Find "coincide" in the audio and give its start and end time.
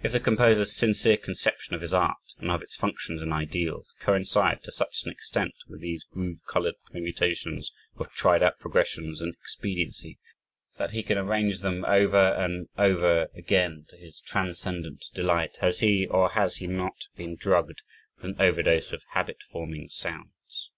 3.98-4.62